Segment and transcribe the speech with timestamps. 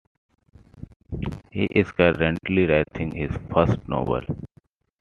[1.51, 4.21] He is currently writing his first novel.